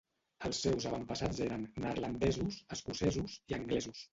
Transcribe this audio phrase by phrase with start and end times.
[0.47, 4.07] Els seus avantpassats eren neerlandesos, escocesos i anglesos.